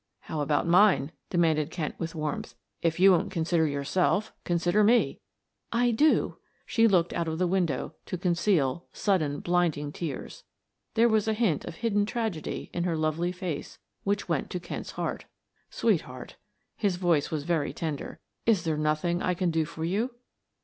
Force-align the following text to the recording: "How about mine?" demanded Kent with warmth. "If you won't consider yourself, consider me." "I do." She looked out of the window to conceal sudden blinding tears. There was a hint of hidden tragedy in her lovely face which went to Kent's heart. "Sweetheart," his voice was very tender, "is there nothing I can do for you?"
"How 0.21 0.41
about 0.41 0.65
mine?" 0.67 1.11
demanded 1.29 1.69
Kent 1.69 1.93
with 1.99 2.15
warmth. 2.15 2.55
"If 2.81 2.99
you 2.99 3.11
won't 3.11 3.29
consider 3.31 3.67
yourself, 3.67 4.33
consider 4.45 4.83
me." 4.83 5.19
"I 5.71 5.91
do." 5.91 6.39
She 6.65 6.87
looked 6.87 7.13
out 7.13 7.27
of 7.27 7.37
the 7.37 7.45
window 7.45 7.93
to 8.07 8.17
conceal 8.17 8.87
sudden 8.93 9.41
blinding 9.41 9.91
tears. 9.91 10.43
There 10.95 11.07
was 11.07 11.27
a 11.27 11.33
hint 11.33 11.65
of 11.65 11.75
hidden 11.75 12.07
tragedy 12.07 12.71
in 12.73 12.83
her 12.83 12.97
lovely 12.97 13.31
face 13.31 13.77
which 14.03 14.27
went 14.27 14.49
to 14.49 14.59
Kent's 14.59 14.93
heart. 14.93 15.25
"Sweetheart," 15.69 16.35
his 16.75 16.95
voice 16.95 17.29
was 17.29 17.43
very 17.43 17.71
tender, 17.71 18.17
"is 18.47 18.63
there 18.63 18.77
nothing 18.77 19.21
I 19.21 19.35
can 19.35 19.51
do 19.51 19.65
for 19.65 19.85
you?" 19.85 20.15